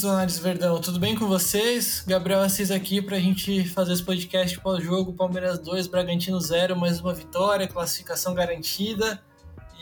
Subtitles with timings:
[0.00, 2.02] ouvintes do Análise Verdão, tudo bem com vocês?
[2.06, 7.00] Gabriel Assis aqui para a gente fazer esse podcast pós-jogo, Palmeiras 2, Bragantino 0, mais
[7.00, 9.22] uma vitória, classificação garantida.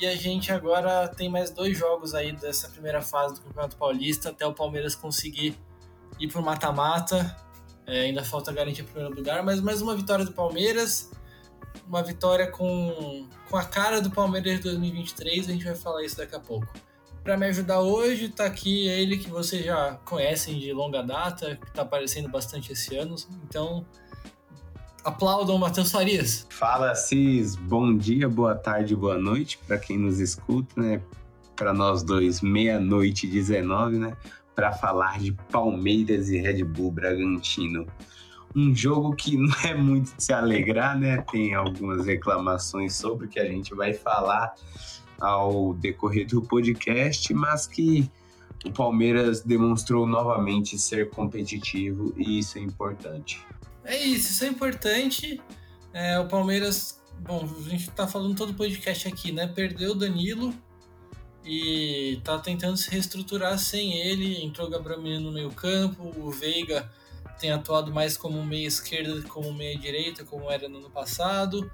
[0.00, 4.30] E a gente agora tem mais dois jogos aí dessa primeira fase do Campeonato Paulista,
[4.30, 5.56] até o Palmeiras conseguir
[6.18, 7.36] ir pro mata-mata.
[7.86, 11.10] É, ainda falta garantir o primeiro lugar, mas mais uma vitória do Palmeiras,
[11.86, 16.16] uma vitória com, com a cara do Palmeiras de 2023, a gente vai falar isso
[16.16, 16.87] daqui a pouco.
[17.28, 21.68] Para me ajudar hoje, está aqui ele que vocês já conhecem de longa data, que
[21.68, 23.16] está aparecendo bastante esse ano.
[23.46, 23.84] Então,
[25.04, 26.46] aplaudam Matheus Farias.
[26.48, 27.54] Fala, Cis.
[27.54, 31.02] Bom dia, boa tarde, boa noite para quem nos escuta, né?
[31.54, 34.16] Para nós dois, meia-noite 19, né?
[34.54, 37.86] Para falar de Palmeiras e Red Bull Bragantino.
[38.56, 41.22] Um jogo que não é muito de se alegrar, né?
[41.30, 44.54] Tem algumas reclamações sobre que a gente vai falar
[45.20, 48.10] ao decorrer do podcast, mas que
[48.64, 53.40] o Palmeiras demonstrou novamente ser competitivo e isso é importante.
[53.84, 55.40] É isso, isso é importante.
[55.92, 59.46] É, o Palmeiras, bom, a gente tá falando todo o podcast aqui, né?
[59.46, 60.52] Perdeu o Danilo
[61.44, 64.42] e tá tentando se reestruturar sem ele.
[64.44, 66.90] Entrou o Gabriel Menino no meio campo, o Veiga
[67.38, 71.70] tem atuado mais como meia esquerda como meia direita, como era no ano passado.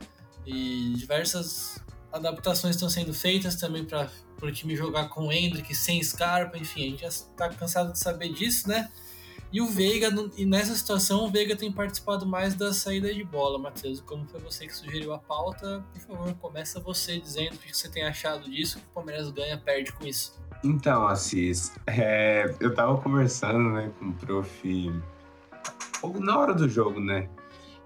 [0.46, 1.82] E diversas
[2.14, 4.08] adaptações estão sendo feitas também para
[4.40, 7.98] o time jogar com o Hendrick sem Scarpa, enfim, a gente já está cansado de
[7.98, 8.88] saber disso, né?
[9.52, 13.56] E o Veiga, e nessa situação, o Veiga tem participado mais da saída de bola,
[13.56, 14.00] Matheus.
[14.00, 17.88] Como foi você que sugeriu a pauta, por favor, começa você dizendo o que você
[17.88, 20.40] tem achado disso, que o Palmeiras ganha, perde com isso.
[20.64, 24.92] Então, Assis, é, eu tava conversando né, com o prof
[26.20, 27.28] na hora do jogo, né?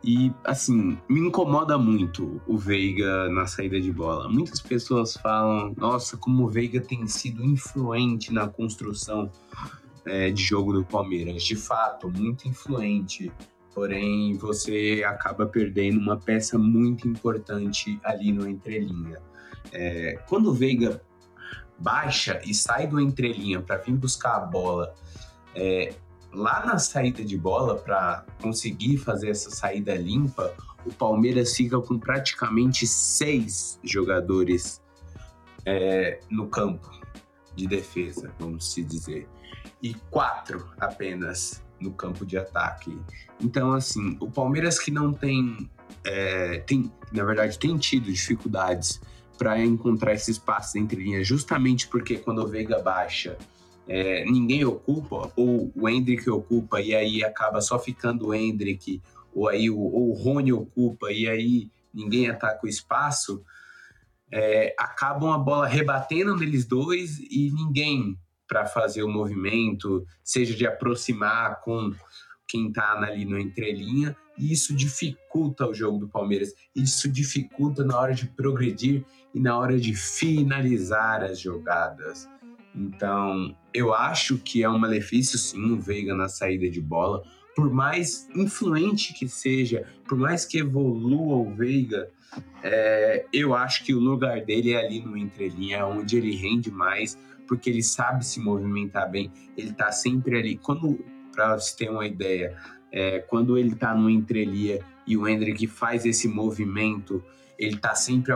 [0.04, 4.28] E, assim, me incomoda muito o Veiga na saída de bola.
[4.28, 9.30] Muitas pessoas falam, nossa, como o Veiga tem sido influente na construção
[10.04, 11.42] é, de jogo do Palmeiras.
[11.42, 13.32] De fato, muito influente.
[13.74, 19.18] Porém, você acaba perdendo uma peça muito importante ali no entrelinha.
[19.72, 21.02] É, quando o Veiga
[21.78, 24.94] baixa e sai do entrelinha para vir buscar a bola,
[25.54, 25.94] é,
[26.32, 31.98] lá na saída de bola, para conseguir fazer essa saída limpa, o Palmeiras fica com
[31.98, 34.80] praticamente seis jogadores
[35.66, 36.90] é, no campo
[37.54, 39.28] de defesa, vamos se dizer,
[39.82, 42.96] e quatro apenas no campo de ataque.
[43.40, 45.68] Então, assim, o Palmeiras que não tem,
[46.04, 49.00] é, tem na verdade, tem tido dificuldades
[49.36, 53.38] para encontrar esse espaço entre linhas, justamente porque quando o Veiga baixa
[53.88, 59.00] é, ninguém ocupa, ou o Hendrick ocupa e aí acaba só ficando o Hendrick,
[59.34, 63.42] ou aí o, ou o Rony ocupa e aí ninguém ataca o espaço,
[64.30, 70.66] é, acabam a bola rebatendo neles dois e ninguém para fazer o movimento, seja de
[70.66, 71.92] aproximar com
[72.46, 77.98] quem está ali no entrelinha, e isso dificulta o jogo do Palmeiras, isso dificulta na
[77.98, 79.04] hora de progredir
[79.34, 82.26] e na hora de finalizar as jogadas.
[82.78, 87.24] Então, eu acho que é um malefício sim o Veiga na saída de bola.
[87.56, 92.08] Por mais influente que seja, por mais que evolua o Veiga,
[92.62, 97.18] é, eu acho que o lugar dele é ali no entrelinha, onde ele rende mais,
[97.48, 99.32] porque ele sabe se movimentar bem.
[99.56, 100.56] Ele tá sempre ali.
[100.56, 102.56] Quando, para você ter uma ideia,
[102.92, 107.24] é, quando ele tá no entrelinha e o Hendrick faz esse movimento
[107.58, 108.32] ele está sempre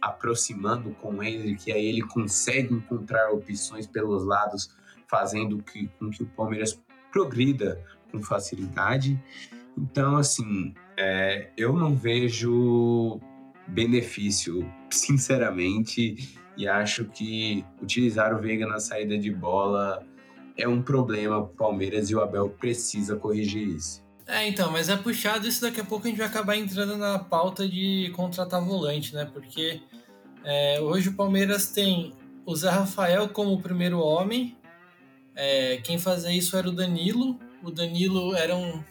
[0.00, 4.74] aproximando com o Hendrick, e aí ele consegue encontrar opções pelos lados,
[5.08, 6.80] fazendo que, com que o Palmeiras
[7.12, 7.80] progrida
[8.10, 9.20] com facilidade.
[9.78, 13.20] Então, assim, é, eu não vejo
[13.68, 20.04] benefício, sinceramente, e acho que utilizar o Veiga na saída de bola
[20.56, 24.03] é um problema para o Palmeiras e o Abel precisa corrigir isso.
[24.26, 27.18] É, então, mas é puxado isso daqui a pouco a gente vai acabar entrando na
[27.18, 29.26] pauta de contratar volante, né?
[29.26, 29.82] Porque
[30.42, 32.14] é, hoje o Palmeiras tem
[32.46, 34.56] o Zé Rafael como o primeiro homem.
[35.34, 37.38] É, quem fazia isso era o Danilo.
[37.62, 38.82] O Danilo era um,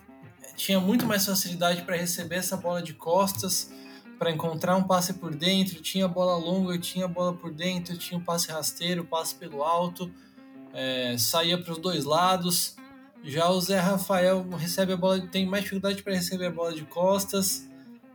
[0.56, 3.72] tinha muito mais facilidade para receber essa bola de costas,
[4.20, 5.82] para encontrar um passe por dentro.
[5.82, 10.12] Tinha bola longa, tinha bola por dentro, tinha um passe rasteiro, passe pelo alto,
[10.74, 12.76] é, saía para os dois lados.
[13.24, 16.84] Já o Zé Rafael recebe a bola, tem mais dificuldade para receber a bola de
[16.84, 17.70] costas,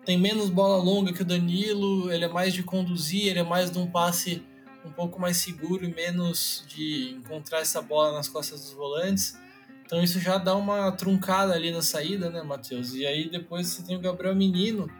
[0.04, 3.70] tem menos bola longa que o Danilo, ele é mais de conduzir, ele é mais
[3.70, 4.42] de um passe
[4.84, 9.38] um pouco mais seguro e menos de encontrar essa bola nas costas dos volantes.
[9.84, 12.94] Então isso já dá uma truncada ali na saída, né, Matheus?
[12.94, 14.90] E aí depois você tem o Gabriel Menino,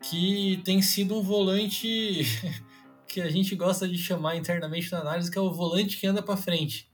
[0.00, 2.22] que tem sido um volante
[3.06, 6.22] que a gente gosta de chamar internamente na análise, que é o volante que anda
[6.22, 6.88] para frente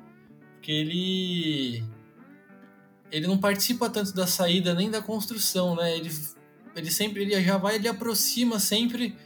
[0.65, 1.85] porque ele
[3.11, 5.97] ele não participa tanto da saída nem da construção, né?
[5.97, 6.11] Ele,
[6.75, 9.17] ele sempre ele já vai, ele aproxima sempre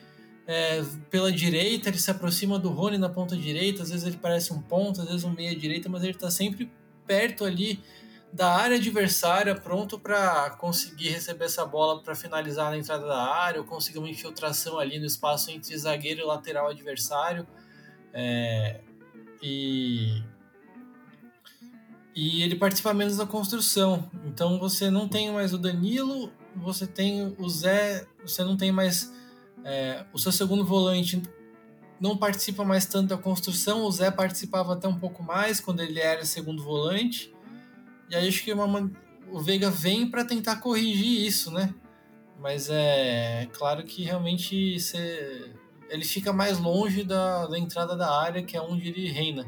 [0.46, 4.52] é, pela direita, ele se aproxima do Rony na ponta direita, às vezes ele parece
[4.52, 6.70] um ponto, às vezes um meia direita, mas ele está sempre
[7.06, 7.82] perto ali
[8.32, 13.60] da área adversária, pronto para conseguir receber essa bola para finalizar na entrada da área,
[13.60, 17.46] ou conseguir uma infiltração ali no espaço entre zagueiro e lateral adversário.
[18.12, 18.80] É,
[19.42, 20.22] e,
[22.20, 24.10] e ele participa menos da construção.
[24.26, 29.12] Então você não tem mais o Danilo, você tem o Zé, você não tem mais
[29.64, 31.22] é, o seu segundo volante
[32.00, 33.84] não participa mais tanto da construção.
[33.84, 37.32] O Zé participava até um pouco mais quando ele era segundo volante.
[38.10, 38.90] E aí acho que uma,
[39.30, 41.72] o Veiga vem para tentar corrigir isso, né?
[42.40, 45.52] Mas é claro que realmente você,
[45.88, 49.46] ele fica mais longe da, da entrada da área, que é onde ele reina.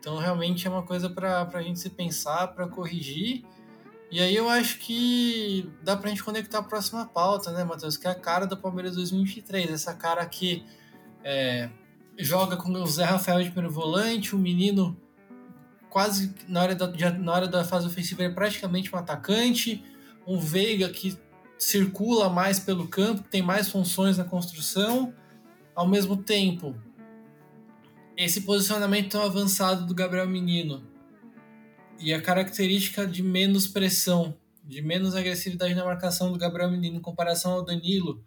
[0.00, 3.44] Então realmente é uma coisa para a gente se pensar, para corrigir.
[4.10, 7.96] E aí eu acho que dá para a gente conectar a próxima pauta, né, Matheus?
[7.96, 9.70] Que é a cara do Palmeiras 2023.
[9.70, 10.64] Essa cara que
[11.22, 11.68] é,
[12.18, 14.96] joga com o Zé Rafael de primeiro volante, o menino
[15.90, 19.84] quase na hora da, na hora da fase ofensiva é praticamente um atacante,
[20.26, 21.18] um Veiga que
[21.58, 25.12] circula mais pelo campo, tem mais funções na construção,
[25.74, 26.74] ao mesmo tempo
[28.24, 30.82] esse posicionamento tão avançado do Gabriel Menino
[31.98, 37.00] e a característica de menos pressão, de menos agressividade na marcação do Gabriel Menino em
[37.00, 38.22] comparação ao Danilo,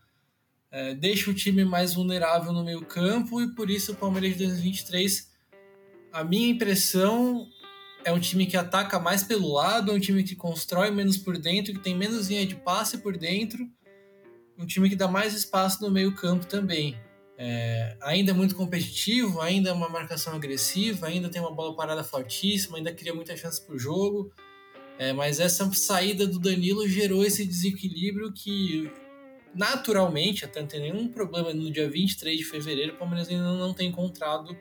[0.72, 4.40] é, deixa o time mais vulnerável no meio campo e por isso o Palmeiras de
[4.40, 5.32] 2023,
[6.12, 7.48] a minha impressão
[8.04, 11.38] é um time que ataca mais pelo lado, é um time que constrói menos por
[11.38, 13.70] dentro, que tem menos linha de passe por dentro,
[14.58, 16.98] um time que dá mais espaço no meio campo também.
[17.38, 22.04] É, ainda é muito competitivo, ainda é uma marcação agressiva, ainda tem uma bola parada
[22.04, 24.32] fortíssima, ainda cria muitas chances para o jogo.
[24.98, 28.92] É, mas essa saída do Danilo gerou esse desequilíbrio que,
[29.56, 33.74] naturalmente, até não tem nenhum problema no dia 23 de fevereiro, o Palmeiras ainda não
[33.74, 34.56] tem encontrado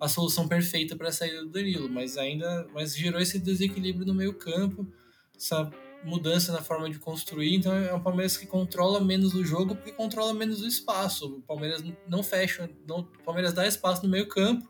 [0.00, 4.14] a solução perfeita para a saída do Danilo, mas ainda mas gerou esse desequilíbrio no
[4.14, 4.86] meio campo,
[5.34, 5.70] essa
[6.04, 7.54] mudança na forma de construir.
[7.54, 11.36] Então é um Palmeiras que controla menos o jogo porque controla menos o espaço.
[11.36, 14.68] O Palmeiras não fecha, não, o Palmeiras dá espaço no meio campo.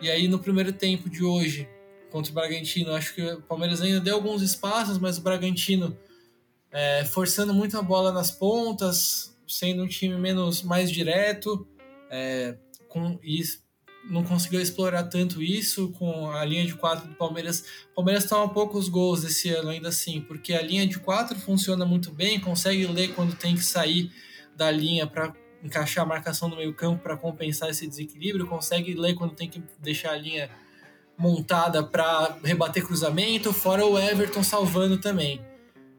[0.00, 1.68] E aí no primeiro tempo de hoje
[2.10, 5.96] contra o Bragantino, acho que o Palmeiras ainda deu alguns espaços, mas o Bragantino
[6.70, 11.66] é, forçando muito a bola nas pontas, sendo um time menos mais direto,
[12.10, 12.56] é,
[12.88, 13.61] com isso
[14.04, 17.64] não conseguiu explorar tanto isso com a linha de quatro do Palmeiras.
[17.92, 21.84] O Palmeiras toma poucos gols esse ano ainda assim, porque a linha de quatro funciona
[21.84, 24.10] muito bem, consegue ler quando tem que sair
[24.56, 25.32] da linha para
[25.62, 29.62] encaixar a marcação no meio campo para compensar esse desequilíbrio, consegue ler quando tem que
[29.80, 30.50] deixar a linha
[31.16, 35.40] montada para rebater cruzamento, fora o Everton salvando também.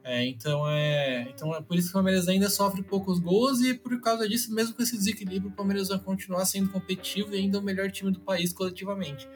[0.03, 3.73] É, então, é, então é por isso que o Palmeiras ainda sofre poucos gols e
[3.73, 7.57] por causa disso, mesmo com esse desequilíbrio, o Palmeiras vai continuar sendo competitivo e ainda
[7.57, 9.29] o melhor time do país coletivamente.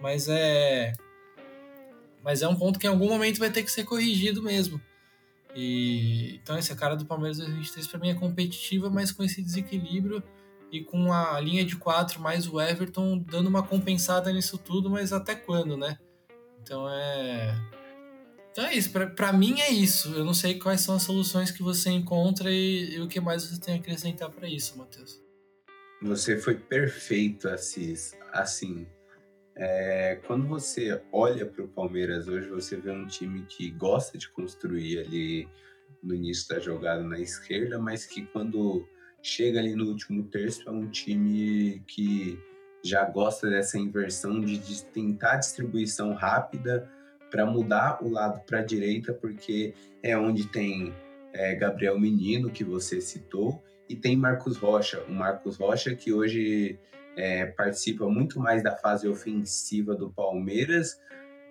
[0.00, 0.92] Mas é,
[2.22, 4.80] mas é um ponto que em algum momento vai ter que ser corrigido mesmo.
[5.56, 10.22] E então essa cara do Palmeiras 2023 para mim é competitiva, mas com esse desequilíbrio
[10.70, 15.12] e com a linha de quatro mais o Everton dando uma compensada nisso tudo, mas
[15.12, 15.98] até quando, né?
[16.62, 17.81] Então é
[18.52, 20.14] então é isso, para mim é isso.
[20.14, 23.42] Eu não sei quais são as soluções que você encontra e, e o que mais
[23.42, 25.20] você tem a acrescentar para isso, Matheus.
[26.02, 28.14] Você foi perfeito, Assis.
[28.30, 28.86] Assim,
[29.56, 34.28] é, quando você olha para o Palmeiras hoje, você vê um time que gosta de
[34.28, 35.48] construir ali
[36.02, 38.86] no início da jogada na esquerda, mas que quando
[39.22, 42.38] chega ali no último terço é um time que
[42.84, 46.90] já gosta dessa inversão de, de tentar distribuição rápida
[47.32, 49.72] para mudar o lado para a direita, porque
[50.02, 50.94] é onde tem
[51.32, 55.02] é, Gabriel Menino, que você citou, e tem Marcos Rocha.
[55.08, 56.78] O Marcos Rocha, que hoje
[57.16, 61.00] é, participa muito mais da fase ofensiva do Palmeiras,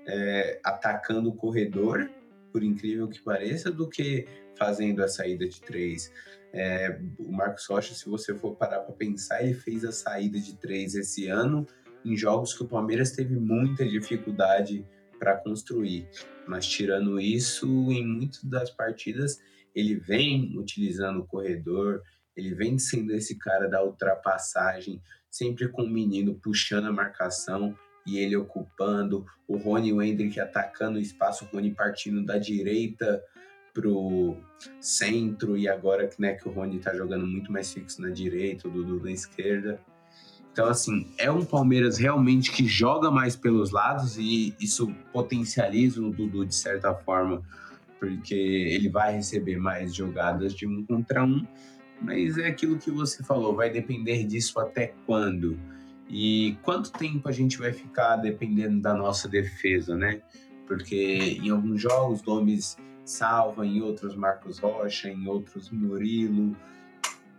[0.07, 2.07] é, atacando o corredor,
[2.51, 6.13] por incrível que pareça, do que fazendo a saída de três.
[6.53, 10.55] É, o Marcos Rocha, se você for parar para pensar, ele fez a saída de
[10.57, 11.65] três esse ano
[12.05, 14.85] em jogos que o Palmeiras teve muita dificuldade
[15.21, 16.09] para construir.
[16.47, 19.39] Mas tirando isso, em muitas das partidas
[19.75, 22.01] ele vem utilizando o corredor,
[22.35, 24.99] ele vem sendo esse cara da ultrapassagem,
[25.29, 31.01] sempre com o menino puxando a marcação e ele ocupando, o Rony Wendrick atacando o
[31.01, 33.23] espaço, o Rony partindo da direita
[33.73, 34.35] pro
[34.79, 38.71] centro e agora né, que o Rony tá jogando muito mais fixo na direita, o
[38.71, 39.79] Dudu na esquerda.
[40.51, 46.11] Então, assim, é um Palmeiras realmente que joga mais pelos lados e isso potencializa o
[46.11, 47.41] Dudu de certa forma,
[47.99, 51.45] porque ele vai receber mais jogadas de um contra um,
[52.01, 55.57] mas é aquilo que você falou, vai depender disso até quando?
[56.09, 60.21] E quanto tempo a gente vai ficar dependendo da nossa defesa, né?
[60.67, 66.57] Porque em alguns jogos Gomes salva, em outros Marcos Rocha, em outros Murilo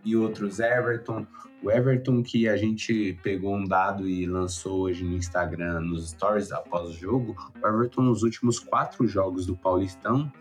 [0.05, 1.27] e outros Everton.
[1.63, 6.51] O Everton que a gente pegou um dado e lançou hoje no Instagram, nos stories
[6.51, 10.33] após o jogo, o Everton nos últimos quatro jogos do Paulistão,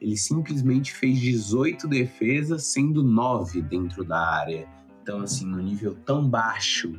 [0.00, 4.66] ele simplesmente fez 18 defesas, sendo 9 dentro da área.
[5.02, 6.98] Então, assim, no nível tão baixo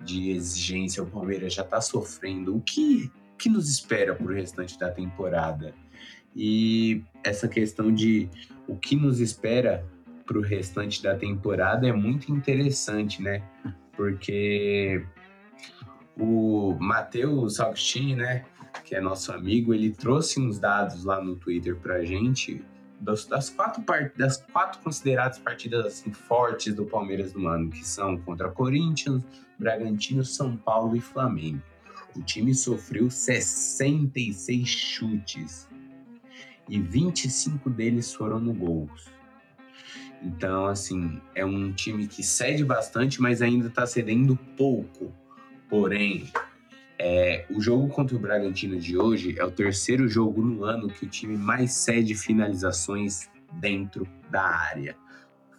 [0.00, 2.56] de exigência, o Palmeiras já está sofrendo.
[2.56, 5.74] O que, que nos espera para o restante da temporada?
[6.34, 8.28] E essa questão de
[8.66, 9.84] o que nos espera
[10.28, 13.42] para o restante da temporada é muito interessante, né?
[13.96, 15.02] Porque
[16.16, 18.44] o Matheus Augustini, né,
[18.84, 22.62] que é nosso amigo, ele trouxe uns dados lá no Twitter para a gente
[23.00, 23.82] das, das, quatro
[24.16, 29.22] das quatro consideradas partidas assim, fortes do Palmeiras no ano, que são contra Corinthians,
[29.58, 31.62] Bragantino, São Paulo e Flamengo.
[32.14, 35.68] O time sofreu 66 chutes
[36.68, 39.17] e 25 deles foram no gols.
[40.22, 45.12] Então, assim, é um time que cede bastante, mas ainda está cedendo pouco.
[45.68, 46.30] Porém,
[46.98, 51.04] é, o jogo contra o Bragantino de hoje é o terceiro jogo no ano que
[51.04, 53.28] o time mais cede finalizações
[53.60, 54.96] dentro da área.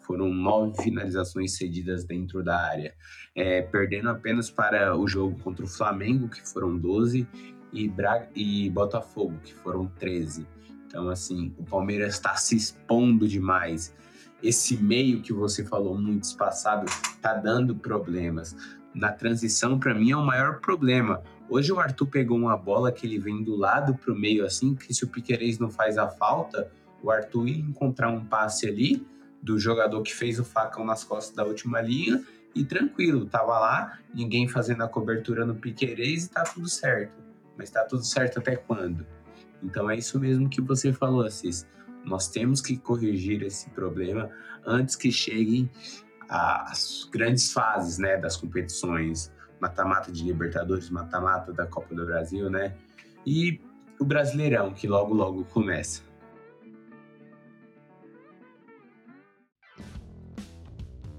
[0.01, 2.93] Foram nove finalizações cedidas dentro da área,
[3.35, 7.27] é, perdendo apenas para o jogo contra o Flamengo, que foram 12,
[7.71, 10.45] e, Bra e Botafogo, que foram 13.
[10.87, 13.95] Então, assim, o Palmeiras está se expondo demais
[14.41, 16.85] esse meio que você falou muito espaçado
[17.21, 18.55] tá dando problemas.
[18.93, 21.21] Na transição, para mim, é o maior problema.
[21.49, 24.93] Hoje o Arthur pegou uma bola que ele vem do lado pro meio, assim, que
[24.93, 29.05] se o Piquerez não faz a falta, o Arthur ia encontrar um passe ali
[29.41, 33.99] do jogador que fez o facão nas costas da última linha e tranquilo, tava lá,
[34.13, 37.13] ninguém fazendo a cobertura no Piquerez e tá tudo certo.
[37.57, 39.05] Mas tá tudo certo até quando?
[39.61, 41.65] Então é isso mesmo que você falou, Assis.
[42.09, 44.29] Nós temos que corrigir esse problema
[44.65, 45.69] antes que cheguem
[46.27, 52.75] as grandes fases né, das competições, mata-mata de Libertadores, mata-mata da Copa do Brasil, né?
[53.25, 53.61] E
[53.99, 56.01] o Brasileirão, que logo logo começa.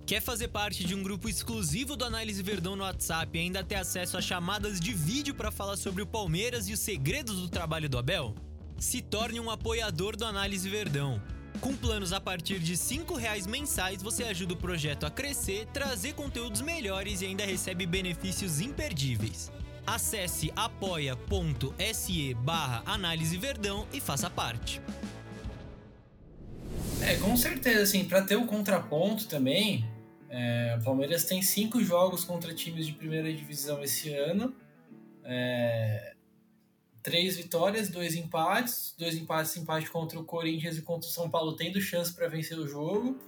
[0.07, 3.77] Quer fazer parte de um grupo exclusivo do Análise Verdão no WhatsApp e ainda ter
[3.77, 7.89] acesso a chamadas de vídeo para falar sobre o Palmeiras e os segredos do trabalho
[7.89, 8.35] do Abel?
[8.81, 11.23] Se torne um apoiador do Análise Verdão.
[11.61, 16.15] Com planos a partir de R$ reais mensais, você ajuda o projeto a crescer, trazer
[16.15, 19.53] conteúdos melhores e ainda recebe benefícios imperdíveis.
[19.87, 24.81] Acesse apoia.se barra Análise Verdão e faça parte.
[27.03, 29.85] É, com certeza, assim, para ter o um contraponto também,
[30.31, 34.55] é, o Palmeiras tem cinco jogos contra times de primeira divisão esse ano.
[35.23, 36.15] É,
[37.03, 41.55] três vitórias, dois empates, dois empates, empate contra o Corinthians e contra o São Paulo,
[41.55, 43.19] tendo chance para vencer o jogo.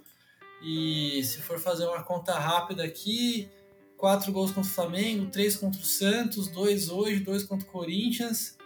[0.62, 3.49] E se for fazer uma conta rápida aqui,
[3.97, 8.57] quatro gols contra o Flamengo, três contra o Santos, dois hoje, dois contra o Corinthians,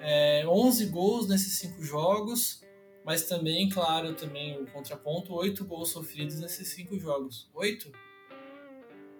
[0.00, 2.62] é, 11 gols nesses cinco jogos,
[3.04, 7.48] mas também, claro, também o contraponto, oito gols sofridos nesses cinco jogos.
[7.54, 7.92] Oito?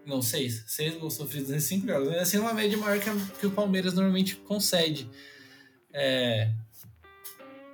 [0.04, 0.64] Não, seis.
[0.66, 2.08] Seis gols sofridos nesses cinco jogos.
[2.08, 5.08] É assim uma média maior que, a, que o Palmeiras normalmente concede.
[5.92, 6.50] É,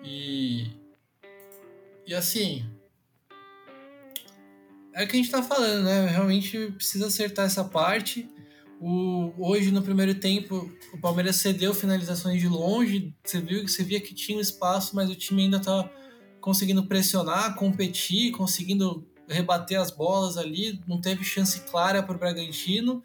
[0.02, 0.70] e,
[2.06, 2.64] e assim,
[4.94, 6.06] é o que a gente tá falando, né?
[6.06, 8.28] Realmente precisa acertar essa parte.
[8.80, 13.14] O, hoje, no primeiro tempo, o Palmeiras cedeu finalizações de longe.
[13.25, 15.90] Você viu você via que tinha espaço, mas o time ainda tá
[16.40, 20.80] conseguindo pressionar, competir, conseguindo rebater as bolas ali.
[20.87, 23.02] Não teve chance clara para o Bragantino.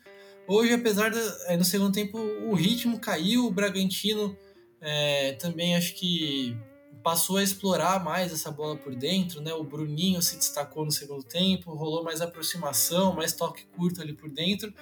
[0.48, 1.20] Hoje, apesar de
[1.58, 4.36] no segundo tempo o ritmo caiu, o Bragantino
[4.82, 6.58] é, também acho que
[7.04, 9.54] passou a explorar mais essa bola por dentro, né?
[9.54, 14.30] O Bruninho se destacou no segundo tempo, rolou mais aproximação, mais toque curto ali por
[14.30, 14.74] dentro.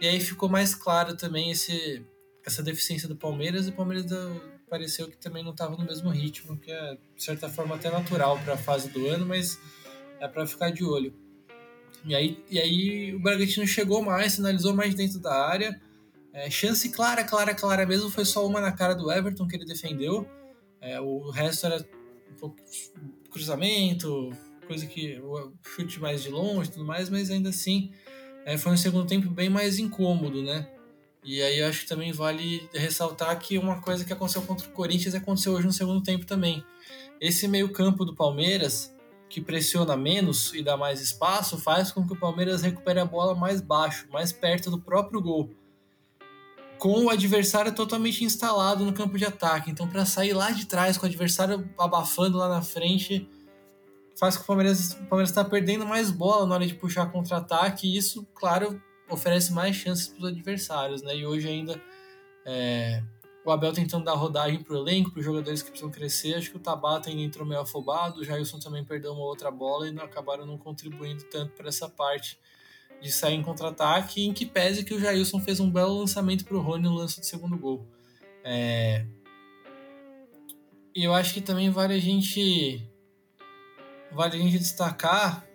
[0.00, 2.04] E aí ficou mais claro também esse,
[2.44, 3.66] essa deficiência do Palmeiras.
[3.66, 4.06] E o Palmeiras
[4.68, 8.38] pareceu que também não estava no mesmo ritmo, que é, de certa forma, até natural
[8.38, 9.58] para a fase do ano, mas
[10.22, 11.14] é para ficar de olho.
[12.04, 15.80] E aí, e aí o Bragantino chegou mais, sinalizou mais dentro da área
[16.32, 19.66] é, chance clara, clara, clara mesmo foi só uma na cara do Everton que ele
[19.66, 20.26] defendeu.
[20.80, 21.76] É, o resto era
[22.30, 22.56] um pouco
[23.30, 24.30] cruzamento,
[24.66, 25.20] coisa que
[25.62, 27.92] chute mais de longe, tudo mais, mas ainda assim
[28.46, 30.68] é, foi um segundo tempo bem mais incômodo, né?
[31.22, 35.14] E aí acho que também vale ressaltar que uma coisa que aconteceu contra o Corinthians
[35.14, 36.64] aconteceu hoje no segundo tempo também.
[37.20, 38.91] Esse meio-campo do Palmeiras,
[39.32, 43.34] que pressiona menos e dá mais espaço, faz com que o Palmeiras recupere a bola
[43.34, 45.48] mais baixo, mais perto do próprio gol.
[46.78, 49.70] Com o adversário totalmente instalado no campo de ataque.
[49.70, 53.26] Então, para sair lá de trás, com o adversário abafando lá na frente,
[54.20, 57.06] faz com que o Palmeiras, o Palmeiras está perdendo mais bola na hora de puxar
[57.10, 57.86] contra-ataque.
[57.86, 61.16] E isso, claro, oferece mais chances para os adversários, né?
[61.16, 61.80] E hoje ainda
[62.44, 63.02] é,
[63.44, 66.34] o Abel tentando dar rodagem para o elenco, para os jogadores que precisam crescer.
[66.34, 69.88] Acho que o Tabata ainda entrou meio afobado, o Jailson também perdeu uma outra bola
[69.88, 72.38] e não acabaram não contribuindo tanto para essa parte
[73.00, 76.56] de sair em contra-ataque, em que pese que o Jailson fez um belo lançamento para
[76.56, 77.84] o Rony no lance do segundo gol.
[78.44, 79.04] É...
[80.94, 82.88] E eu acho que também vale a gente
[84.12, 85.46] vale a gente destacar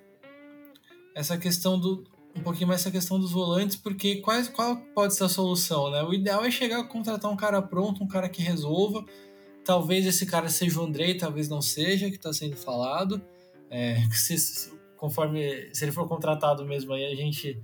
[1.16, 2.04] essa questão do
[2.38, 6.04] um pouquinho mais essa questão dos volantes, porque quais, qual pode ser a solução, né?
[6.04, 9.04] O ideal é chegar a contratar um cara pronto, um cara que resolva.
[9.66, 13.22] Talvez esse cara seja o Andrei, talvez não seja, que está sendo falado.
[13.70, 17.62] É, se, conforme se ele for contratado mesmo, aí a gente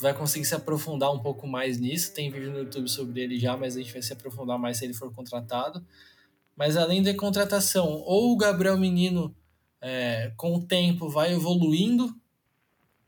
[0.00, 2.14] vai conseguir se aprofundar um pouco mais nisso.
[2.14, 4.84] Tem vídeo no YouTube sobre ele já, mas a gente vai se aprofundar mais se
[4.84, 5.84] ele for contratado.
[6.56, 9.34] Mas além da contratação, ou o Gabriel Menino,
[9.80, 12.12] é, com o tempo, vai evoluindo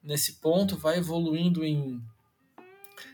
[0.03, 2.03] nesse ponto, vai evoluindo em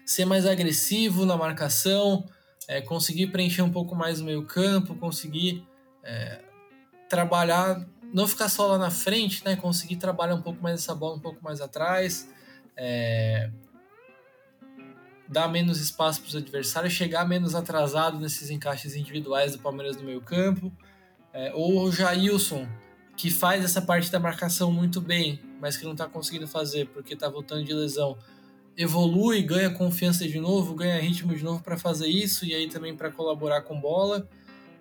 [0.05, 2.25] ser mais agressivo na marcação,
[2.69, 5.67] é, conseguir preencher um pouco mais o meio campo, conseguir
[6.03, 6.41] é,
[7.09, 9.57] trabalhar, não ficar só lá na frente, né?
[9.57, 12.29] Conseguir trabalhar um pouco mais essa bola um pouco mais atrás,
[12.77, 13.51] é,
[15.29, 20.05] dar menos espaço para os adversários, chegar menos atrasado nesses encaixes individuais do Palmeiras no
[20.05, 20.73] meio campo,
[21.33, 22.67] é, ou o Jailson,
[23.17, 27.15] que faz essa parte da marcação muito bem, mas que não está conseguindo fazer porque
[27.15, 28.17] está voltando de lesão,
[28.77, 32.95] evolui, ganha confiança de novo, ganha ritmo de novo para fazer isso e aí também
[32.95, 34.29] para colaborar com bola.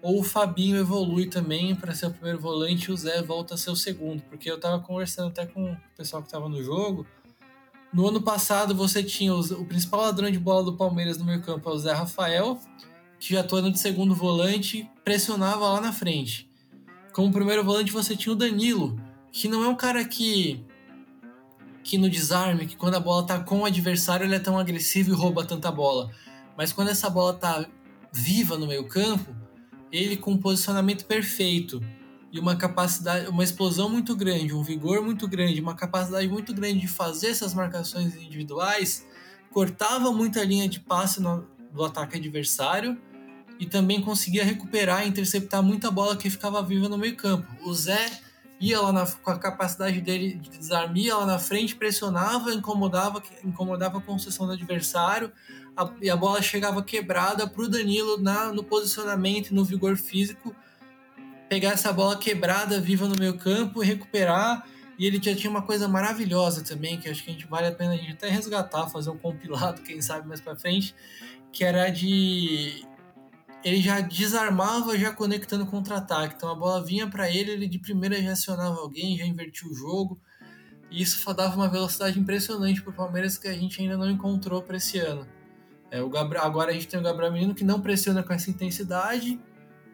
[0.01, 3.57] Ou o Fabinho evolui também para ser o primeiro volante e o Zé volta a
[3.57, 7.07] ser o segundo, porque eu estava conversando até com o pessoal que estava no jogo.
[7.91, 11.69] No ano passado você tinha o principal ladrão de bola do Palmeiras no meio campo,
[11.69, 12.59] é o Zé Rafael,
[13.17, 16.53] que já atuando de segundo volante, pressionava lá na frente.
[17.15, 18.99] Como primeiro volante você tinha o Danilo,
[19.31, 20.65] que não é um cara que
[21.81, 25.11] que no desarme, que quando a bola tá com o adversário ele é tão agressivo
[25.11, 26.11] e rouba tanta bola.
[26.57, 27.65] Mas quando essa bola tá
[28.11, 29.33] viva no meio campo,
[29.89, 31.81] ele com um posicionamento perfeito
[32.33, 36.81] e uma capacidade, uma explosão muito grande, um vigor muito grande, uma capacidade muito grande
[36.81, 39.07] de fazer essas marcações individuais,
[39.51, 42.99] cortava muita linha de passe no, do ataque adversário
[43.59, 47.47] e também conseguia recuperar e interceptar muita bola que ficava viva no meio campo.
[47.63, 48.19] O Zé
[48.59, 53.21] ia lá na, com a capacidade dele de desarme, ia lá na frente, pressionava, incomodava,
[53.43, 55.31] incomodava a construção do adversário
[55.75, 60.55] a, e a bola chegava quebrada para o Danilo na, no posicionamento, no vigor físico,
[61.49, 64.65] pegar essa bola quebrada, viva no meio campo e recuperar.
[64.97, 67.71] E ele já tinha uma coisa maravilhosa também, que acho que a gente vale a
[67.71, 70.95] pena a gente até resgatar, fazer um compilado, quem sabe mais para frente,
[71.51, 72.85] que era de
[73.65, 76.35] ele já desarmava já conectando contra-ataque.
[76.37, 79.73] Então a bola vinha para ele, ele de primeira já acionava alguém, já invertia o
[79.73, 80.21] jogo.
[80.91, 84.61] E isso dava uma velocidade impressionante para o Palmeiras que a gente ainda não encontrou
[84.61, 85.27] para esse ano.
[85.89, 88.51] É, o Gabriel, agora a gente tem o Gabriel Menino que não pressiona com essa
[88.51, 89.39] intensidade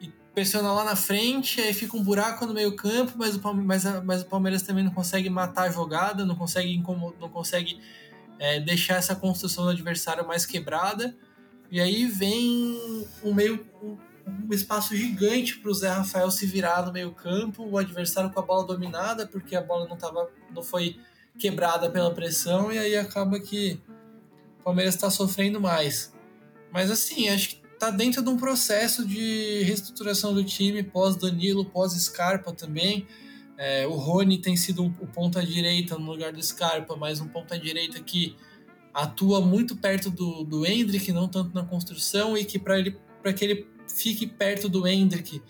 [0.01, 3.85] e pressiona lá na frente, aí fica um buraco no meio campo, mas o, mas,
[4.03, 7.79] mas o Palmeiras também não consegue matar a jogada, não consegue, não consegue
[8.37, 11.15] é, deixar essa construção do adversário mais quebrada.
[11.71, 16.85] E aí vem um meio um, um espaço gigante para o Zé Rafael se virar
[16.85, 20.61] no meio campo, o adversário com a bola dominada, porque a bola não, tava, não
[20.61, 20.99] foi
[21.39, 23.79] quebrada pela pressão, e aí acaba que
[24.59, 26.13] o Palmeiras está sofrendo mais.
[26.73, 32.51] Mas assim, acho que está dentro de um processo de reestruturação do time pós-Danilo, pós-Scarpa
[32.51, 33.07] também.
[33.57, 38.35] É, o Rony tem sido o ponta-direita no lugar do Scarpa, mas um ponta-direita que
[38.93, 43.67] atua muito perto do, do Hendrick, não tanto na construção, e que para que ele
[43.87, 45.41] fique perto do Hendrick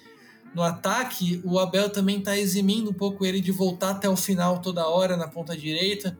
[0.53, 4.59] no ataque, o Abel também está eximindo um pouco ele de voltar até o final
[4.59, 6.17] toda hora na ponta direita,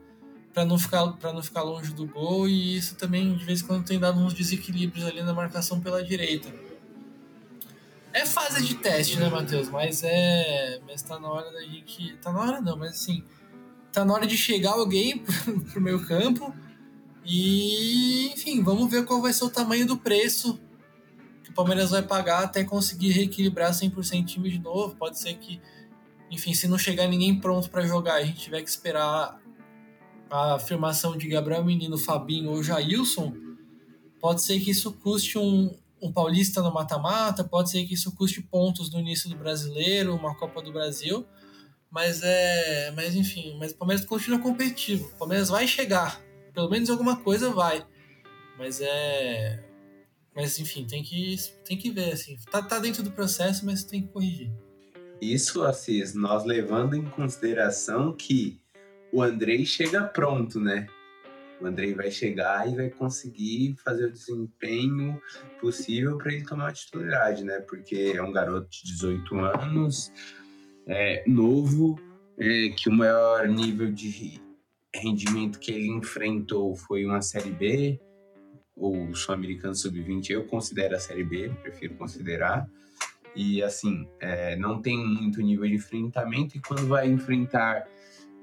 [0.54, 3.66] para não ficar para não ficar longe do gol, e isso também de vez em
[3.66, 6.52] quando tem dado uns desequilíbrios ali na marcação pela direita.
[8.12, 9.70] É fase de teste, né, Matheus?
[9.70, 10.80] Mas é.
[10.86, 12.14] Mas tá na hora da gente.
[12.16, 13.24] Tá na hora não, mas assim.
[13.90, 16.54] Tá na hora de chegar alguém pro, pro meio campo
[17.24, 20.58] e, enfim, vamos ver qual vai ser o tamanho do preço
[21.42, 24.96] que o Palmeiras vai pagar até conseguir reequilibrar 100% time de novo.
[24.96, 25.60] Pode ser que,
[26.30, 29.40] enfim, se não chegar ninguém pronto para jogar, a gente tiver que esperar
[30.30, 33.34] a afirmação de Gabriel Menino, Fabinho ou Jailson,
[34.18, 38.40] pode ser que isso custe um, um paulista no mata-mata, pode ser que isso custe
[38.40, 41.26] pontos no início do brasileiro, uma Copa do Brasil,
[41.90, 42.90] mas é.
[42.96, 45.06] Mas enfim, mas o Palmeiras continua competitivo.
[45.08, 46.18] O Palmeiras vai chegar.
[46.52, 47.86] Pelo menos alguma coisa vai.
[48.58, 49.64] Mas é.
[50.34, 52.36] Mas enfim, tem que, tem que ver, assim.
[52.50, 54.50] Tá, tá dentro do processo, mas tem que corrigir.
[55.20, 58.60] Isso, Assis, nós levando em consideração que
[59.12, 60.88] o Andrei chega pronto, né?
[61.60, 65.20] O Andrei vai chegar e vai conseguir fazer o desempenho
[65.60, 67.60] possível para ele tomar a titularidade, né?
[67.60, 70.10] Porque é um garoto de 18 anos,
[70.88, 72.00] é, novo,
[72.36, 74.08] é, que o maior nível de
[74.94, 78.00] rendimento que ele enfrentou foi uma Série B,
[78.76, 82.68] ou Sul-Americano Sub-20, eu considero a Série B, prefiro considerar.
[83.34, 87.86] E assim, é, não tem muito nível de enfrentamento, e quando vai enfrentar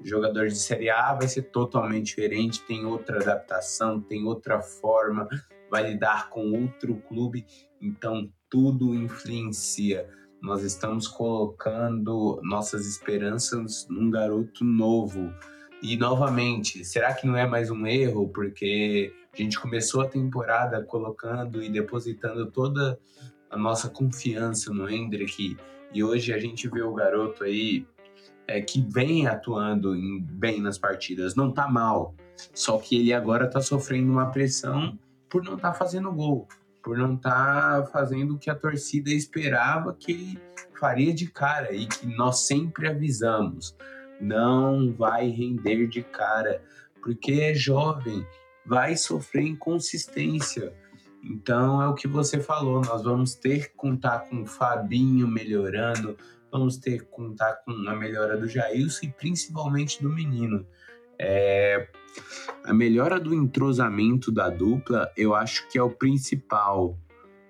[0.02, 5.28] jogadores de Série A, vai ser totalmente diferente, tem outra adaptação, tem outra forma,
[5.70, 7.46] vai lidar com outro clube,
[7.80, 10.08] então tudo influencia.
[10.42, 15.30] Nós estamos colocando nossas esperanças num garoto novo.
[15.82, 18.28] E novamente, será que não é mais um erro?
[18.28, 22.98] Porque a gente começou a temporada colocando e depositando toda
[23.48, 25.56] a nossa confiança no Hendrick.
[25.92, 27.86] E hoje a gente vê o garoto aí
[28.46, 32.14] é, que vem atuando em, bem nas partidas, não tá mal,
[32.52, 36.48] só que ele agora tá sofrendo uma pressão por não tá fazendo gol,
[36.82, 40.38] por não tá fazendo o que a torcida esperava que ele
[40.78, 43.76] faria de cara e que nós sempre avisamos,
[44.20, 46.62] não vai render de cara,
[47.02, 48.26] porque é jovem,
[48.64, 50.72] vai sofrer inconsistência.
[51.22, 56.16] Então é o que você falou, nós vamos ter que contar com o Fabinho melhorando,
[56.50, 60.66] vamos ter que contar com a melhora do Jailson e principalmente do menino.
[61.18, 61.88] É,
[62.64, 66.98] a melhora do entrosamento da dupla, eu acho que é o principal,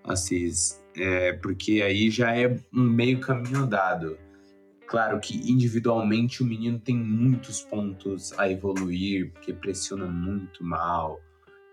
[0.04, 4.18] Assis, é, porque aí já é um meio caminho dado.
[4.90, 11.20] Claro que individualmente o menino tem muitos pontos a evoluir, porque pressiona muito mal,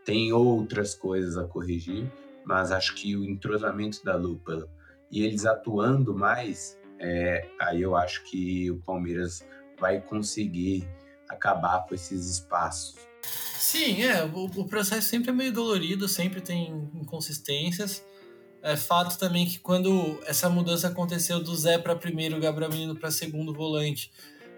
[0.05, 2.07] tem outras coisas a corrigir,
[2.45, 4.69] mas acho que o entrosamento da Lupa
[5.11, 9.43] e eles atuando mais, é, aí eu acho que o Palmeiras
[9.79, 10.87] vai conseguir
[11.27, 12.95] acabar com esses espaços.
[13.57, 18.05] Sim, é, o, o processo sempre é meio dolorido, sempre tem inconsistências.
[18.61, 22.95] É fato também que quando essa mudança aconteceu do Zé para primeiro, o Gabriel Menino
[22.95, 24.11] para segundo volante,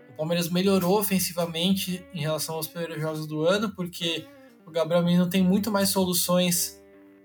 [0.10, 4.26] o Palmeiras melhorou ofensivamente em relação aos primeiros jogos do ano, porque
[4.66, 6.80] o Gabriel Menino tem muito mais soluções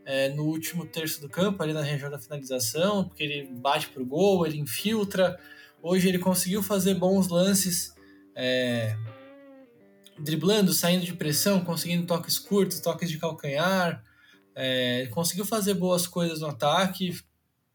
[0.05, 4.05] é, no último terço do campo, ali na região da finalização, porque ele bate pro
[4.05, 5.39] gol, ele infiltra.
[5.83, 7.95] Hoje ele conseguiu fazer bons lances,
[8.35, 8.97] é,
[10.19, 14.03] driblando, saindo de pressão, conseguindo toques curtos, toques de calcanhar.
[14.55, 17.17] É, conseguiu fazer boas coisas no ataque.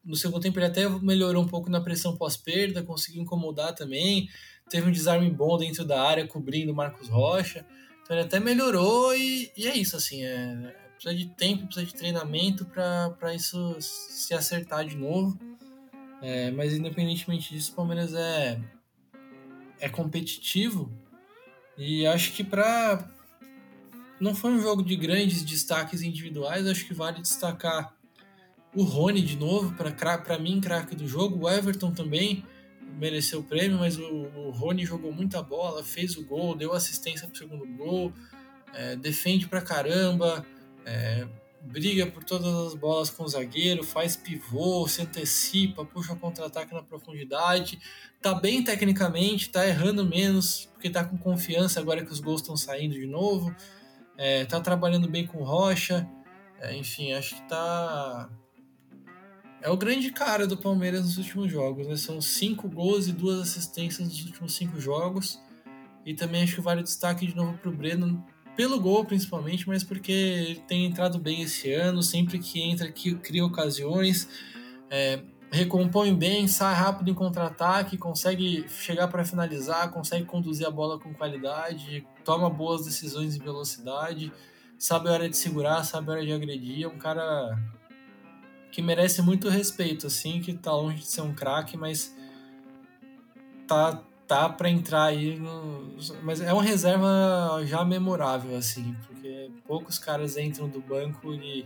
[0.04, 4.30] No segundo tempo ele até melhorou um pouco na pressão pós-perda, conseguiu incomodar também.
[4.70, 7.66] Teve um desarme bom dentro da área, cobrindo o Marcos Rocha.
[8.02, 11.94] Então ele até melhorou e, e é isso, assim, é, precisa de tempo, precisa de
[11.94, 15.38] treinamento para isso se acertar de novo.
[16.22, 18.60] É, mas independentemente disso, o Palmeiras é,
[19.80, 20.92] é competitivo
[21.78, 23.10] e acho que para
[24.20, 27.94] não foi um jogo de grandes destaques individuais, acho que vale destacar
[28.76, 32.44] o Rony de novo, para mim, craque do jogo, o Everton também
[32.98, 37.28] mereceu o prêmio, mas o, o Rony jogou muita bola, fez o gol, deu assistência
[37.28, 38.14] pro segundo gol,
[38.74, 40.46] é, defende pra caramba,
[40.86, 41.28] é,
[41.62, 46.84] briga por todas as bolas com o zagueiro, faz pivô, se antecipa, puxa contra-ataque na
[46.84, 47.80] profundidade,
[48.22, 52.56] tá bem tecnicamente, tá errando menos, porque tá com confiança agora que os gols estão
[52.56, 53.54] saindo de novo,
[54.20, 56.06] é, tá trabalhando bem com Rocha,
[56.60, 58.30] é, enfim, acho que tá
[59.62, 61.96] é o grande cara do Palmeiras nos últimos jogos, né?
[61.96, 65.40] São cinco gols e duas assistências nos últimos cinco jogos.
[66.06, 69.84] E também acho que vale destaque de novo para o Breno, pelo gol principalmente, mas
[69.84, 74.30] porque ele tem entrado bem esse ano, sempre que entra que cria ocasiões,
[74.90, 81.00] é, recompõe bem, sai rápido em contra-ataque, consegue chegar para finalizar, consegue conduzir a bola
[81.00, 84.32] com qualidade, toma boas decisões em velocidade,
[84.78, 87.58] sabe a hora de segurar, sabe a hora de agredir, é um cara
[88.72, 92.16] que merece muito respeito, assim, que tá longe de ser um craque, mas
[93.68, 95.96] tá tá para entrar aí no...
[96.22, 101.66] mas é uma reserva já memorável assim, porque poucos caras entram do banco e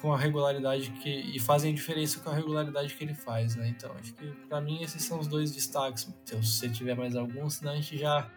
[0.00, 3.68] com a regularidade que e fazem diferença com a regularidade que ele faz, né?
[3.68, 6.08] Então, acho que para mim esses são os dois destaques.
[6.22, 8.28] Então, se você tiver mais algum, senão a gente já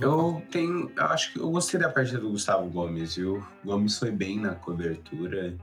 [0.00, 0.90] Eu tenho.
[0.96, 3.44] Eu acho que eu gostei da partida do Gustavo Gomes, viu?
[3.64, 5.56] O Gomes foi bem na cobertura.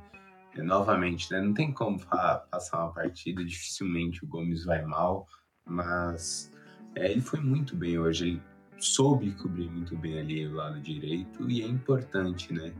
[0.58, 1.42] Novamente, né?
[1.42, 5.28] Não tem como passar uma partida, dificilmente o Gomes vai mal,
[5.66, 6.50] mas
[6.96, 8.28] é, ele foi muito bem hoje.
[8.28, 8.42] Ele
[8.78, 12.72] soube cobrir muito bem ali o lado direito e é importante, né?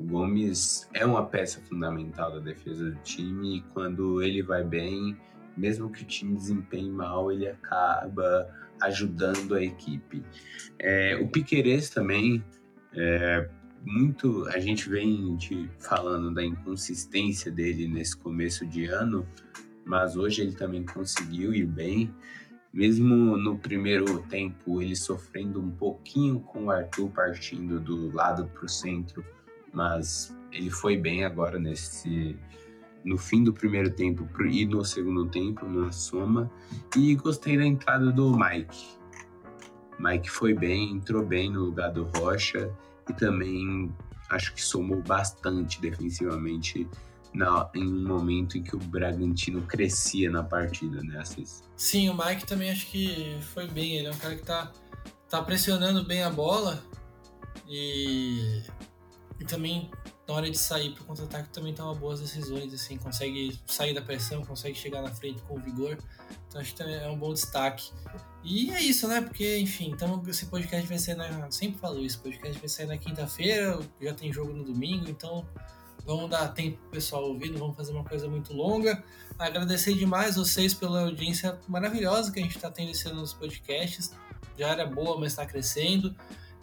[0.00, 5.14] O Gomes é uma peça fundamental da defesa do time e quando ele vai bem,
[5.54, 8.48] mesmo que o time desempenhe mal, ele acaba
[8.80, 10.24] ajudando a equipe.
[10.78, 12.42] É, o Piqueires também,
[12.94, 13.46] é,
[13.84, 15.36] muito a gente vem
[15.78, 19.28] falando da inconsistência dele nesse começo de ano,
[19.84, 22.10] mas hoje ele também conseguiu ir bem.
[22.72, 28.64] Mesmo no primeiro tempo, ele sofrendo um pouquinho com o Arthur partindo do lado para
[28.64, 29.22] o centro,
[29.72, 32.36] mas ele foi bem agora nesse
[33.04, 36.50] no fim do primeiro tempo e no segundo tempo na soma.
[36.96, 38.88] E gostei da entrada do Mike.
[39.98, 42.70] Mike foi bem, entrou bem no lugar do Rocha
[43.08, 43.94] e também
[44.30, 46.88] acho que somou bastante defensivamente
[47.34, 51.22] na, em um momento em que o Bragantino crescia na partida, né?
[51.76, 53.96] Sim, o Mike também acho que foi bem.
[53.96, 54.72] Ele é um cara que tá,
[55.28, 56.82] tá pressionando bem a bola
[57.68, 58.62] e,
[59.40, 59.90] e também
[60.28, 64.02] na hora de sair para o contra-ataque também toma boas decisões, assim, consegue sair da
[64.02, 65.98] pressão, consegue chegar na frente com vigor.
[66.46, 67.90] Então acho que é um bom destaque.
[68.44, 69.20] E é isso, né?
[69.22, 71.50] Porque, enfim, então esse podcast vai sair na.
[71.50, 75.46] Sempre falo isso, podcast vai sair na quinta-feira, já tem jogo no domingo, então
[76.04, 79.02] vamos dar tempo pro pessoal ouvir, não vamos fazer uma coisa muito longa.
[79.38, 84.12] Agradecer demais vocês pela audiência maravilhosa que a gente está tendo esse ano nos podcasts.
[84.58, 86.14] Já era boa, mas está crescendo.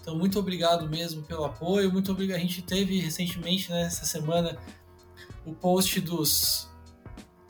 [0.07, 1.91] Então, muito obrigado mesmo pelo apoio.
[1.91, 2.37] Muito obrigado.
[2.37, 4.57] A gente teve recentemente, né, semana,
[5.45, 6.69] o post dos,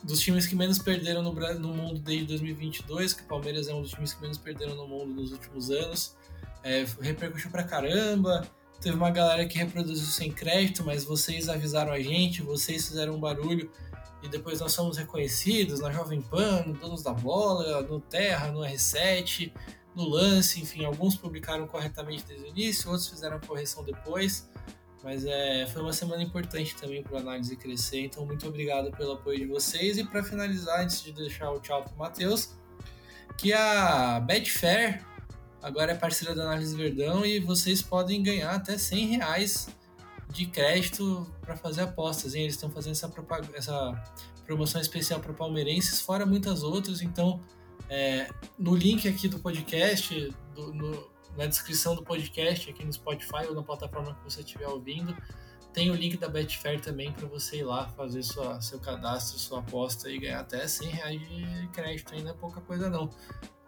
[0.04, 3.84] dos times que menos perderam no, no mundo desde 2022, que o Palmeiras é um
[3.84, 6.16] dos times que menos perderam no mundo nos últimos anos.
[6.64, 8.48] É, repercutiu pra caramba.
[8.82, 13.20] Teve uma galera que reproduziu sem crédito, mas vocês avisaram a gente, vocês fizeram um
[13.20, 13.70] barulho
[14.24, 18.62] e depois nós somos reconhecidos na Jovem Pan, no Donos da Bola, no Terra, no
[18.62, 19.54] R7,
[19.98, 24.48] no lance, enfim, alguns publicaram corretamente desde o início, outros fizeram correção depois,
[25.04, 29.14] mas é, foi uma semana importante também para a análise crescer, então muito obrigado pelo
[29.14, 29.98] apoio de vocês.
[29.98, 32.56] E para finalizar, antes de deixar o tchau para o Matheus,
[33.40, 35.04] que a Betfair
[35.64, 39.68] agora é parceira da Análise Verdão e vocês podem ganhar até 100 reais
[40.30, 42.36] de crédito para fazer apostas.
[42.36, 42.44] Hein?
[42.44, 43.12] Eles estão fazendo essa,
[43.56, 44.04] essa
[44.46, 47.42] promoção especial para palmeirenses, fora muitas outras, então
[47.90, 53.46] é, no link aqui do podcast, do, no, na descrição do podcast, aqui no Spotify
[53.48, 55.16] ou na plataforma que você estiver ouvindo,
[55.74, 59.60] tem o link da Betfair também para você ir lá fazer sua, seu cadastro, sua
[59.60, 62.16] aposta e ganhar até 100 reais de crédito.
[62.16, 63.10] Ainda é pouca coisa não.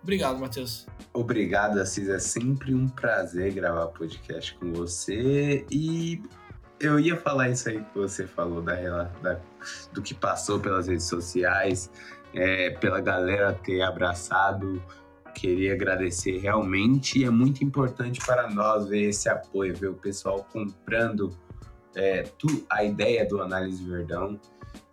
[0.02, 0.88] Obrigado, Matheus.
[1.14, 2.10] Obrigado, Assis.
[2.10, 5.66] É sempre um prazer gravar podcast com você.
[5.70, 6.20] E
[6.80, 9.40] eu ia falar isso aí que você falou da, da,
[9.94, 11.92] do que passou pelas redes sociais
[12.34, 14.82] é, pela galera ter abraçado.
[15.34, 17.24] Queria agradecer realmente.
[17.24, 21.32] É muito importante para nós ver esse apoio, ver o pessoal comprando
[21.96, 24.40] é, tu, a ideia do Análise Verdão.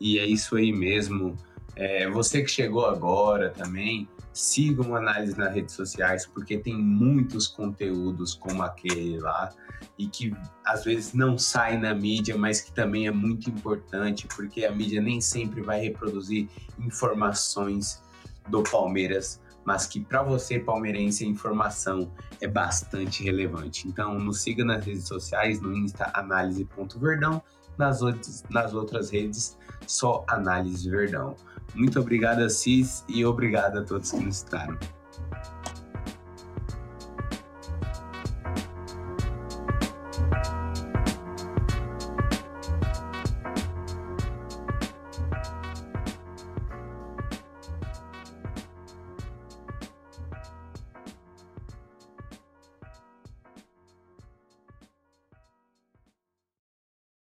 [0.01, 1.37] E é isso aí mesmo.
[1.75, 7.47] É, você que chegou agora também, sigam o Análise nas redes sociais, porque tem muitos
[7.47, 9.51] conteúdos como aquele lá
[9.99, 14.65] e que às vezes não sai na mídia, mas que também é muito importante, porque
[14.65, 18.03] a mídia nem sempre vai reproduzir informações
[18.49, 23.89] do Palmeiras, mas que para você palmeirense a informação é bastante relevante.
[23.89, 27.43] Então nos siga nas redes sociais, no Insta análise.verdão,
[27.79, 31.35] nas outras, nas outras redes só análise verdão.
[31.75, 34.79] Muito obrigado, Assis, e obrigado a todos que nos escutaram.